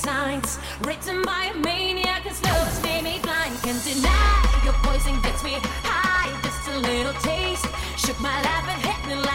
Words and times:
signs. 0.00 0.58
Written 0.80 1.22
by 1.22 1.52
a 1.52 1.56
maniac 1.58 2.24
cause 2.24 2.42
love's 2.42 2.82
made 2.82 3.04
me 3.04 3.18
blind. 3.22 3.54
Can't 3.62 3.82
deny 3.84 4.60
your 4.64 4.74
poison 4.84 5.20
gets 5.20 5.42
me 5.44 5.54
high. 5.84 6.30
Just 6.42 6.64
a 6.68 6.78
little 6.78 7.16
taste. 7.20 7.66
Shook 7.96 8.18
my 8.20 8.36
life 8.48 8.66
and 8.72 8.80
hit 8.88 9.00
me 9.08 9.14
like 9.16 9.29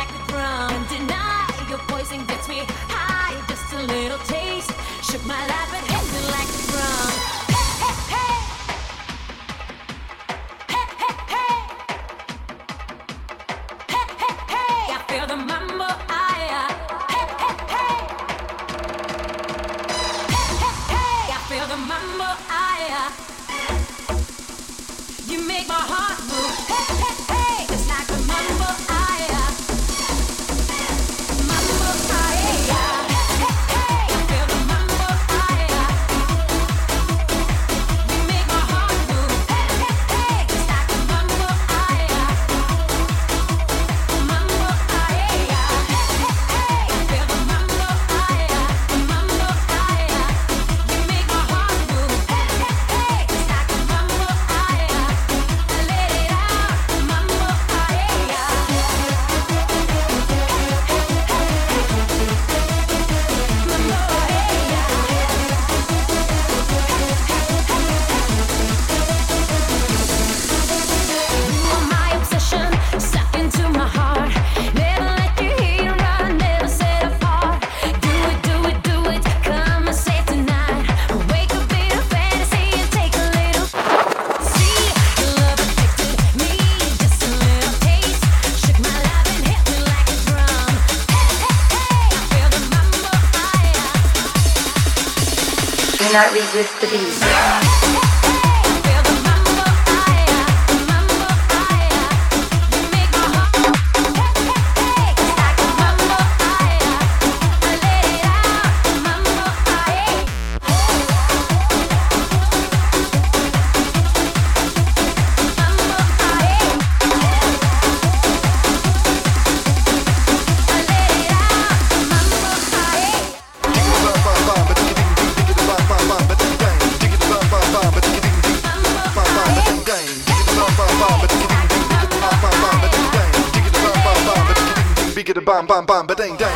bam 135.55 135.65
bam 135.67 135.85
bam 135.85 136.07
ba 136.07 136.13
ding 136.15 136.35
dang. 136.37 136.51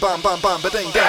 Bam 0.00 0.20
bam 0.22 0.40
bam 0.42 0.60
ba 0.62 0.68
ding 0.68 0.90
dang. 0.92 1.03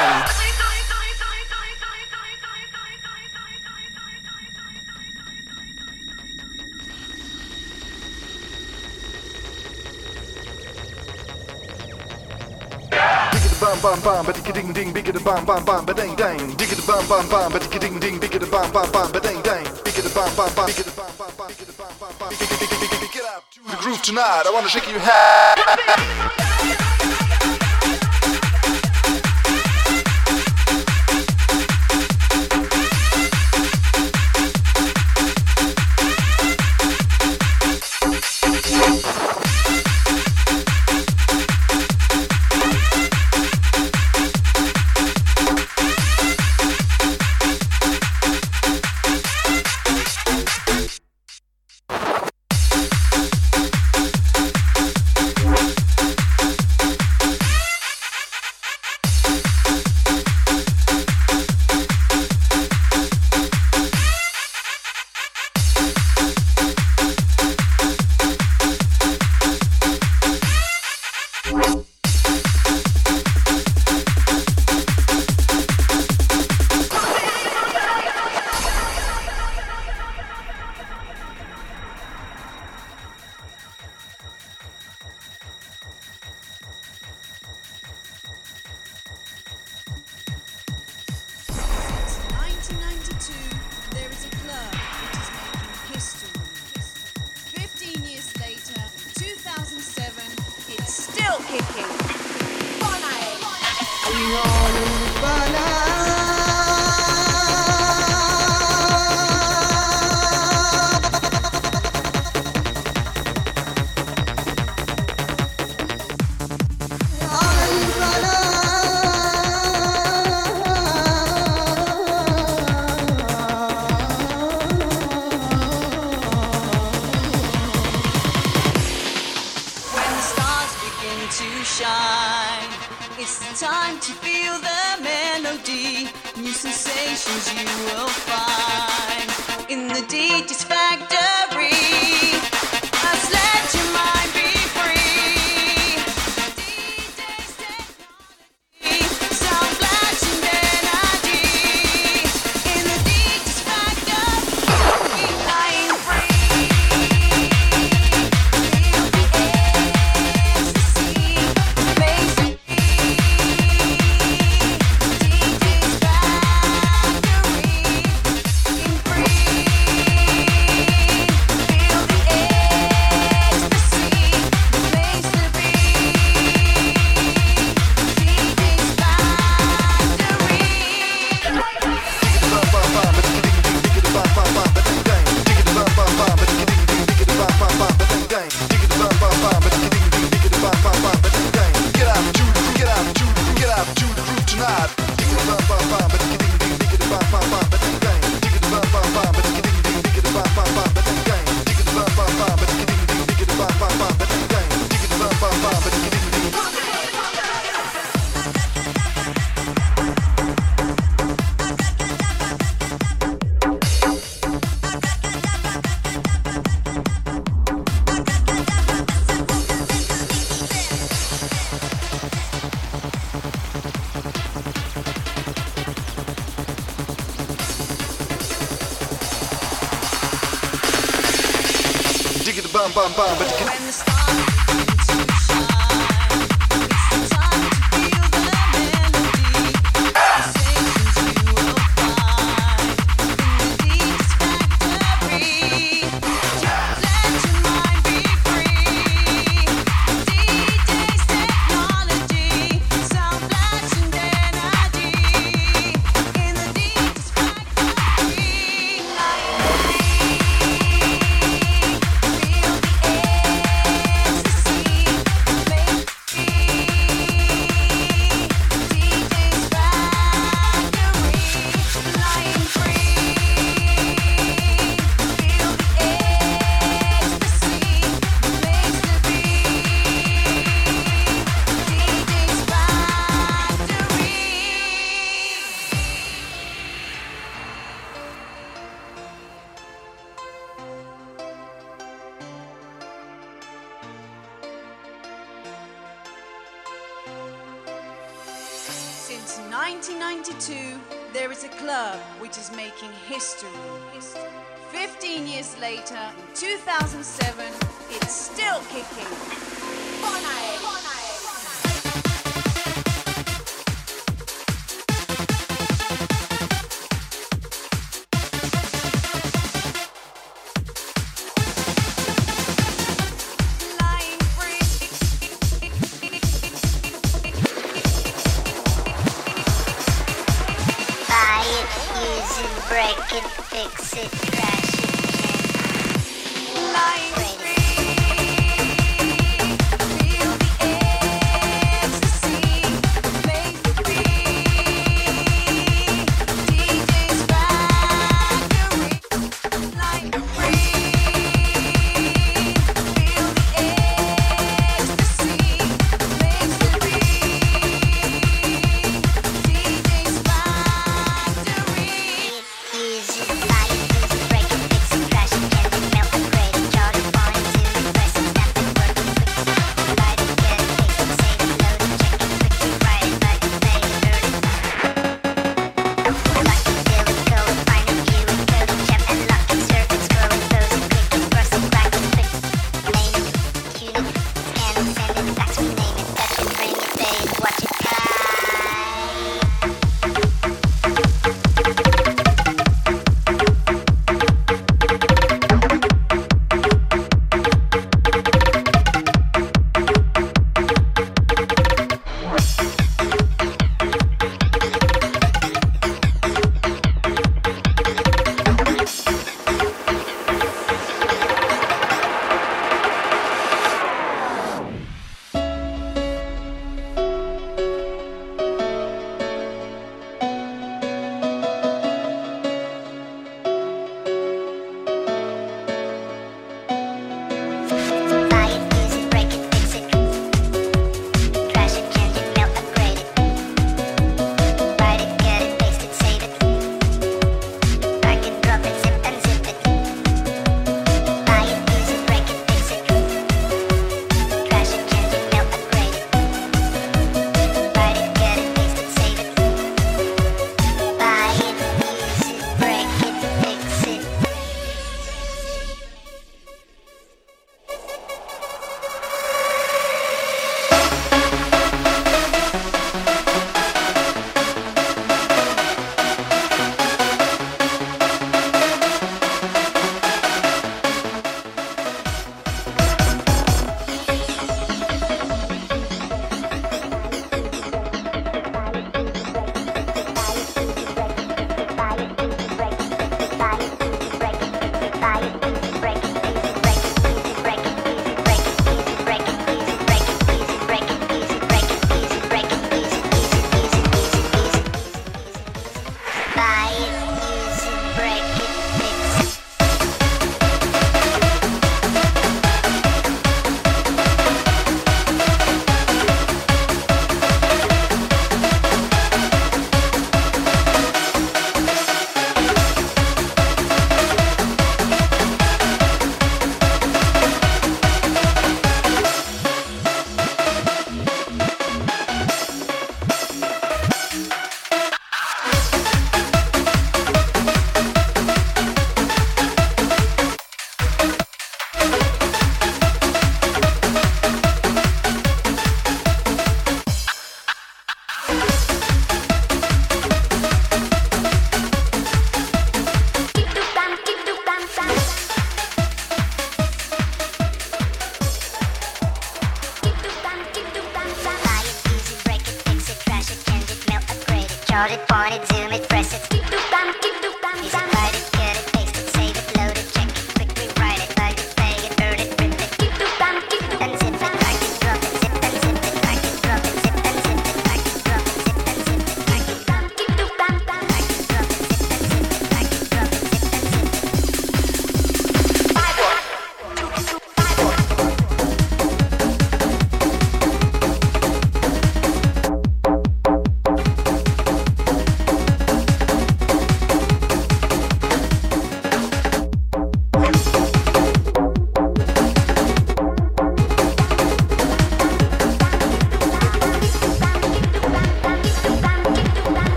bam, 14.06 14.24
but 14.24 14.38
ding 14.54 14.72
ding, 14.72 14.94
bigger 14.94 15.12
the 15.12 15.20
bam 15.20 15.44
bam 15.46 15.66
bam, 15.66 15.84
but 15.84 15.98
dang 15.98 16.16
dang, 16.16 16.38
digger 16.56 16.76
the 16.76 16.86
bam 16.86 17.08
bam 17.10 17.28
bam, 17.28 17.52
but 17.52 17.68
ding 17.82 18.00
ding, 18.00 18.20
bigger 18.20 18.38
the 18.38 18.46
bam 18.46 18.72
bam 18.72 18.92
bam, 18.92 19.12
but 19.12 19.24
dang 19.24 19.42
dang, 19.42 19.64
bigger 19.84 20.04
the 20.04 20.12
bam 20.14 20.30
bam 20.38 20.54
bam, 20.54 20.68
bigger 20.68 20.84
the 20.84 20.92
bam 20.92 21.10
bam 21.18 21.32
bam, 21.36 21.48
bigger 21.50 21.66
the 21.66 21.74
bam 21.74 21.90
bam 22.00 22.14
bam, 22.14 22.30
bigger 22.30 22.46
the 22.46 22.62
bam 22.62 22.70
bam 22.70 22.90
bam, 22.92 23.00
bigger 23.02 23.26
the 23.66 23.78
groove 23.82 24.02
tonight. 24.04 24.44
I 24.46 24.52
wanna 24.54 24.70
shake 24.70 24.88
your 24.88 25.00
head. 25.00 26.95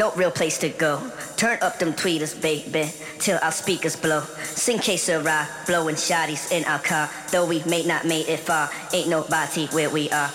no 0.00 0.10
real 0.12 0.30
place 0.30 0.56
to 0.56 0.70
go. 0.70 0.98
Turn 1.36 1.58
up 1.60 1.78
them 1.78 1.92
tweeters, 1.92 2.40
baby, 2.40 2.90
till 3.18 3.38
our 3.42 3.52
speakers 3.52 3.96
blow. 3.96 4.22
Sing 4.42 4.78
case 4.78 5.10
arrive, 5.10 5.46
blowing 5.66 5.94
shotties 5.94 6.50
in 6.50 6.64
our 6.64 6.78
car. 6.78 7.10
Though 7.30 7.46
we 7.46 7.62
may 7.64 7.84
not 7.84 8.06
made 8.06 8.26
it 8.26 8.40
far, 8.40 8.70
ain't 8.94 9.08
nobody 9.08 9.66
where 9.66 9.90
we 9.90 10.08
are. 10.08 10.30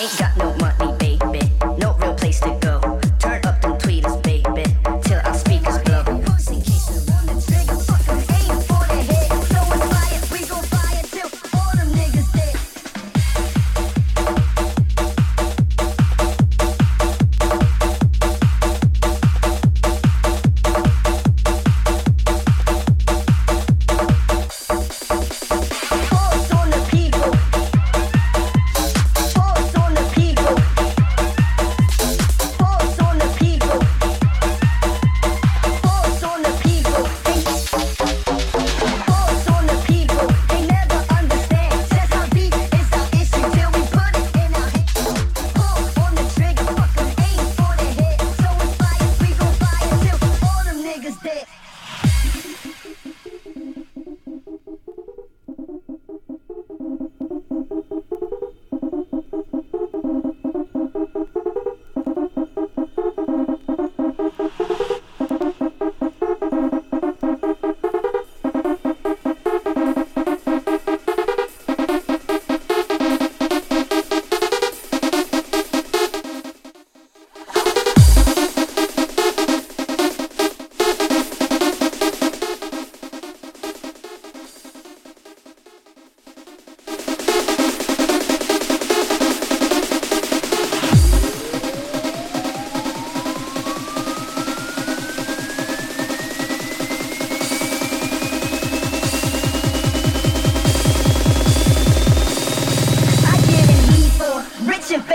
Ain't 0.00 0.16
got 0.18 0.36
no 0.36 0.54
money. 0.54 0.95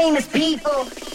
famous 0.02 0.26
people. 0.28 1.11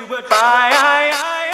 You 0.00 0.06
would 0.06 0.24
find. 0.24 0.74
Oh, 0.74 1.49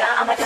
Ah, 0.00 0.22
I'm 0.22 0.30
a 0.30 0.37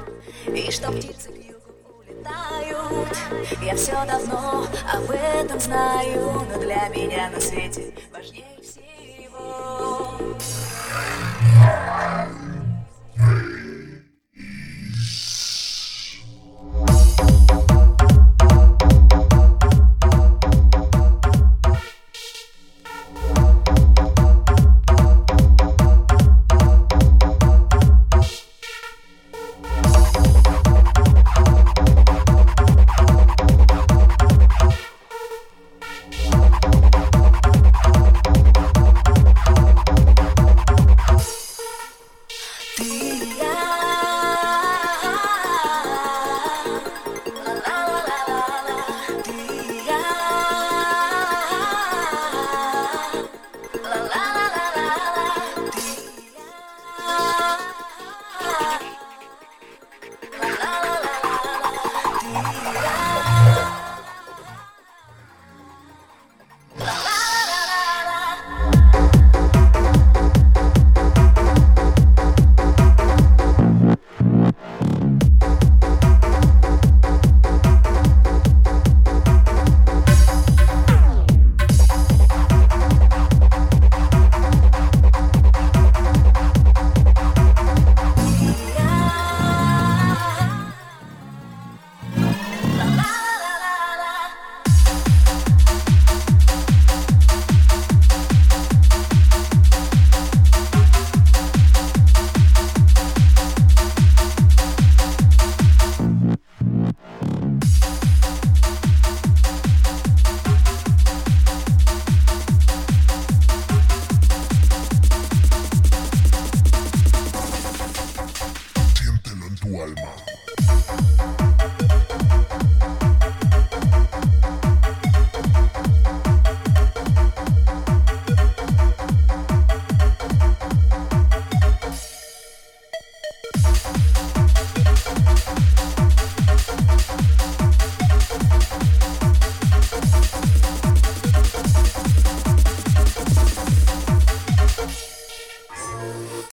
и 0.47 0.71
что 0.71 0.91
птицы 0.91 1.29
к 1.29 1.35
югу 1.35 1.99
улетают. 1.99 3.17
Я 3.61 3.75
все 3.75 4.05
давно 4.05 4.67
об 4.93 5.11
этом 5.11 5.59
знаю, 5.59 6.45
но 6.49 6.59
для 6.59 6.87
меня 6.89 7.29
на 7.29 7.41
свете 7.41 7.93
важнее. 8.11 8.52